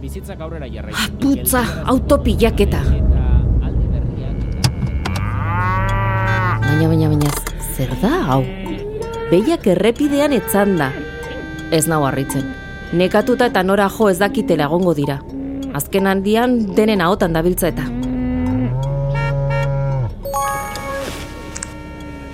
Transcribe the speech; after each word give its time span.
bizitzak 0.00 0.40
aurrera 0.40 0.68
jarraitzen. 0.70 1.04
Ah, 1.04 1.20
putza, 1.20 1.62
autopilaketa. 1.90 2.82
Baina, 6.68 6.86
baina, 6.86 7.08
baina, 7.10 7.30
zer 7.74 7.92
da 8.02 8.14
hau? 8.32 8.42
Behiak 9.32 9.66
errepidean 9.74 10.32
etzan 10.36 10.76
da. 10.78 10.92
Ez 11.74 11.86
nau 11.90 12.04
harritzen. 12.06 12.46
Nekatuta 12.96 13.50
eta 13.50 13.62
nora 13.62 13.88
jo 13.92 14.08
ez 14.08 14.18
dakitela 14.22 14.68
egongo 14.70 14.94
dira. 14.96 15.18
Azken 15.76 16.06
handian 16.06 16.58
denen 16.76 17.02
ahotan 17.04 17.34
dabiltza 17.36 17.68
eta. 17.68 17.84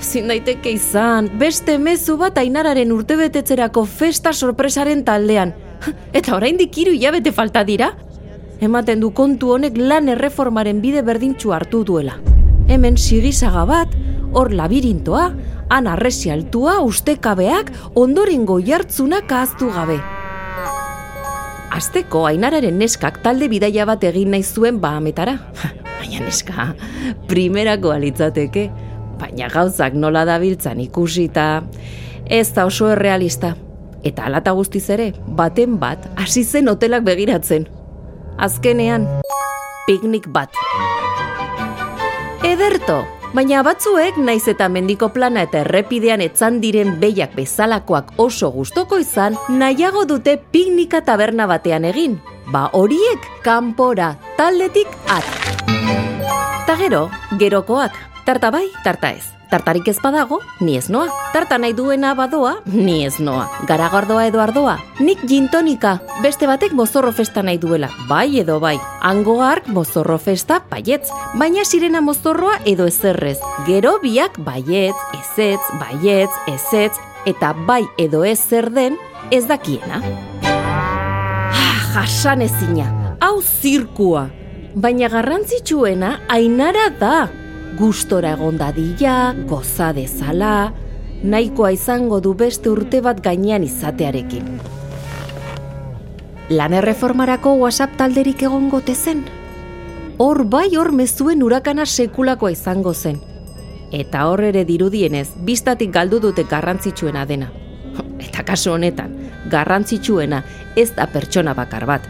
Zin 0.05 0.29
daiteke 0.31 0.71
izan, 0.77 1.33
beste 1.41 1.75
mezu 1.83 2.15
bat 2.21 2.39
ainararen 2.39 2.93
urtebetetzerako 2.95 3.83
festa 3.91 4.33
sorpresaren 4.33 5.03
taldean. 5.03 5.55
Eta 6.19 6.37
oraindik 6.37 6.77
hiru 6.79 6.95
hilabete 6.95 7.33
falta 7.33 7.65
dira? 7.65 7.93
Ematen 8.65 9.01
du 9.03 9.11
kontu 9.13 9.53
honek 9.57 9.77
lan 9.79 10.09
erreformaren 10.09 10.81
bide 10.81 11.03
berdintxu 11.05 11.53
hartu 11.53 11.83
duela. 11.85 12.17
Hemen 12.71 12.97
sigisaga 12.97 13.65
bat, 13.69 13.97
hor 14.33 14.53
labirintoa, 14.55 15.25
han 15.69 15.89
arresi 15.91 16.31
altua, 16.33 16.79
ustekabeak, 16.85 17.73
ondorengo 17.99 18.61
jartzunak 18.65 19.33
ahaztu 19.33 19.71
gabe. 19.75 19.99
Azteko, 21.75 22.23
ainararen 22.29 22.79
neskak 22.79 23.19
talde 23.25 23.49
bidaia 23.51 23.85
bat 23.89 24.05
egin 24.07 24.31
nahi 24.31 24.45
zuen 24.47 24.79
bahametara. 24.81 25.35
Baina 25.99 26.23
neska, 26.23 26.69
primerako 27.29 27.91
alitzateke. 27.97 28.69
Baina 29.19 29.49
gauzak 29.51 29.97
nola 29.99 30.25
dabiltzan 30.29 30.81
ikusita, 30.85 31.65
ez 32.27 32.49
da 32.55 32.67
oso 32.71 32.91
errealista. 32.95 33.55
Eta 34.05 34.27
alata 34.29 34.53
guztiz 34.53 34.85
ere, 34.93 35.13
baten 35.27 35.79
bat, 35.81 36.11
hasi 36.21 36.45
zen 36.45 36.69
hotelak 36.69 37.07
begiratzen. 37.07 37.65
Azkenean, 38.37 39.07
piknik 39.87 40.29
bat. 40.29 40.53
Ederto, 42.45 42.99
baina 43.33 43.63
batzuek 43.65 44.19
naiz 44.21 44.45
eta 44.53 44.69
mendiko 44.69 45.09
plana 45.15 45.47
eta 45.49 45.63
errepidean 45.65 46.21
etzan 46.21 46.61
diren 46.61 46.99
behiak 47.01 47.33
bezalakoak 47.39 48.13
oso 48.21 48.51
gustoko 48.53 49.01
izan, 49.01 49.39
nahiago 49.49 50.05
dute 50.05 50.37
piknika 50.53 51.01
taberna 51.09 51.49
batean 51.49 51.89
egin. 51.89 52.21
Ba 52.53 52.69
horiek 52.77 53.25
kanpora 53.43 54.15
taldetik 54.37 54.93
at. 55.09 55.25
Ta 56.69 56.77
gero, 56.77 57.09
gerokoak, 57.41 57.97
tarta 58.29 58.53
bai, 58.53 58.69
tarta 58.85 59.15
ez. 59.17 59.33
Tartarik 59.51 59.89
ez 59.89 59.99
badago, 60.03 60.41
ni 60.61 60.77
ez 60.77 60.89
noa. 60.91 61.09
Tarta 61.33 61.59
nahi 61.59 61.75
duena 61.77 62.15
badoa, 62.17 62.57
ni 62.67 63.05
ez 63.05 63.19
noa. 63.21 63.47
Garagardoa 63.69 64.27
edo 64.27 64.41
ardoa, 64.41 64.79
nik 65.01 65.21
gintonika. 65.29 65.99
Beste 66.23 66.49
batek 66.51 66.73
mozorro 66.73 67.13
festa 67.13 67.43
nahi 67.43 67.59
duela, 67.59 67.91
bai 68.09 68.41
edo 68.41 68.59
bai. 68.61 68.79
Hango 69.01 69.39
mozorro 69.67 70.19
festa 70.19 70.63
baietz, 70.71 71.11
baina 71.35 71.65
sirena 71.65 72.01
mozorroa 72.01 72.59
edo 72.65 72.87
ezerrez. 72.87 73.39
Gero 73.67 73.99
biak 74.03 74.39
baietz, 74.39 74.97
ezetz, 75.21 75.63
baietz, 75.81 76.31
ezetz, 76.47 76.97
eta 77.27 77.53
bai 77.67 77.85
edo 77.99 78.25
ez 78.25 78.39
zer 78.39 78.71
den, 78.71 78.97
ez 79.31 79.47
dakiena. 79.47 80.03
Ah, 80.43 81.81
jasan 81.95 82.43
ezina, 82.43 83.17
hau 83.21 83.43
zirkua. 83.43 84.29
Baina 84.75 85.09
garrantzitsuena 85.09 86.21
ainara 86.29 86.89
da 86.99 87.44
gustora 87.79 88.35
egon 88.37 88.59
dadila, 88.59 89.35
goza 89.49 89.93
dezala, 89.93 90.73
nahikoa 91.23 91.73
izango 91.75 92.21
du 92.21 92.35
beste 92.39 92.71
urte 92.71 93.01
bat 93.03 93.21
gainean 93.25 93.65
izatearekin. 93.67 94.61
Lan 96.55 96.77
erreformarako 96.77 97.57
WhatsApp 97.63 97.97
talderik 97.99 98.45
egon 98.47 98.69
gote 98.71 98.95
zen? 98.95 99.25
Hor 100.19 100.45
bai 100.47 100.69
hor 100.77 100.93
mezuen 100.93 101.43
urakana 101.43 101.87
sekulakoa 101.87 102.53
izango 102.55 102.95
zen. 102.95 103.19
Eta 103.91 104.27
hor 104.29 104.45
ere 104.45 104.65
dirudienez, 104.69 105.29
biztatik 105.47 105.91
galdu 105.95 106.21
dute 106.21 106.45
garrantzitsuena 106.51 107.25
dena. 107.27 107.51
Eta 108.21 108.45
kasu 108.47 108.75
honetan, 108.75 109.17
garrantzitsuena 109.51 110.43
ez 110.77 110.91
da 110.95 111.07
pertsona 111.11 111.55
bakar 111.55 111.87
bat. 111.87 112.07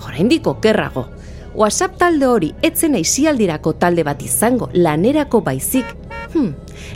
Horaindik 0.00 0.46
okerrago, 0.46 1.08
WhatsApp 1.60 1.98
talde 2.00 2.24
hori 2.24 2.48
etzen 2.64 2.94
aizialdirako 2.96 3.74
talde 3.82 4.00
bat 4.06 4.22
izango 4.24 4.70
lanerako 4.72 5.42
baizik. 5.44 5.90
Hmm, 6.32 6.54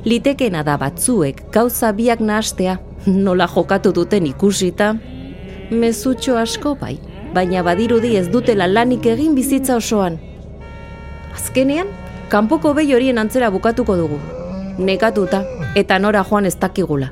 litekena 0.08 0.62
da 0.64 0.78
batzuek 0.80 1.42
gauza 1.52 1.90
biak 1.92 2.22
nahastea, 2.24 2.78
nola 3.04 3.44
jokatu 3.44 3.92
duten 3.92 4.24
ikusita. 4.30 4.94
Mezutxo 5.70 6.38
asko 6.40 6.72
bai, 6.80 6.94
baina 7.34 7.60
badirudi 7.66 8.14
ez 8.16 8.30
dutela 8.32 8.64
lanik 8.70 9.04
egin 9.12 9.34
bizitza 9.36 9.76
osoan. 9.76 10.16
Azkenean, 11.34 11.90
kanpoko 12.32 12.72
behi 12.78 12.96
horien 12.96 13.20
antzera 13.20 13.50
bukatuko 13.52 13.98
dugu. 14.00 14.20
Nekatuta 14.78 15.42
eta 15.76 15.98
nora 15.98 16.24
joan 16.24 16.48
ez 16.48 16.56
dakigula. 16.56 17.10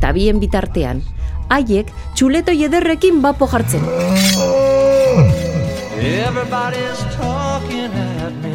Ta 0.00 0.12
bien 0.12 0.38
bitartean, 0.38 1.02
haiek 1.50 1.90
txuleto 2.14 2.54
ederrekin 2.54 3.18
bapo 3.26 3.50
jartzen. 3.50 4.63
Everybody's 6.46 7.02
talking 7.14 7.90
at 7.90 8.34
me. 8.42 8.54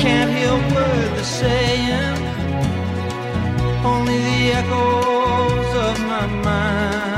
Can't 0.00 0.30
hear 0.30 0.48
a 0.48 0.74
word 0.74 1.10
they're 1.16 1.24
saying. 1.24 2.20
Only 3.84 4.16
the 4.16 4.52
echoes 4.54 5.72
of 5.86 6.00
my 6.06 6.26
mind. 6.26 7.17